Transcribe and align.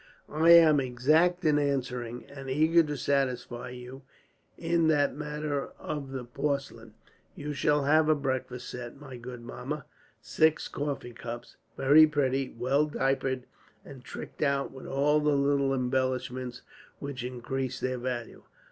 "I 0.33 0.49
am 0.53 0.79
exact 0.79 1.45
in 1.45 1.59
answering, 1.59 2.25
and 2.25 2.49
eager 2.49 2.81
to 2.81 2.97
satisfy 2.97 3.69
you 3.69 4.01
(in 4.57 4.87
that 4.87 5.15
matter 5.15 5.65
of 5.77 6.09
the 6.09 6.23
porcelain). 6.25 6.95
You 7.35 7.53
shall 7.53 7.83
have 7.83 8.09
a 8.09 8.15
breakfast 8.15 8.67
set, 8.67 8.99
my 8.99 9.15
good 9.17 9.41
Mamma: 9.43 9.85
six 10.19 10.67
coffee 10.67 11.13
cups, 11.13 11.57
very 11.77 12.07
pretty, 12.07 12.49
well 12.49 12.87
diapered, 12.87 13.43
and 13.85 14.03
tricked 14.03 14.41
out 14.41 14.71
with 14.71 14.87
all 14.87 15.19
the 15.19 15.35
little 15.37 15.71
embellishments 15.71 16.63
which 16.97 17.23
increase 17.23 17.79
their 17.79 17.99
value. 17.99 18.41